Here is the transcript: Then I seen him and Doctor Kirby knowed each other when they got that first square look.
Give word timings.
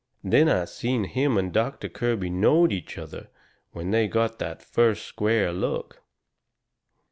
Then 0.23 0.49
I 0.49 0.65
seen 0.65 1.03
him 1.03 1.37
and 1.37 1.53
Doctor 1.53 1.87
Kirby 1.87 2.31
knowed 2.31 2.71
each 2.71 2.97
other 2.97 3.29
when 3.71 3.91
they 3.91 4.07
got 4.07 4.39
that 4.39 4.63
first 4.63 5.05
square 5.05 5.53
look. 5.53 6.01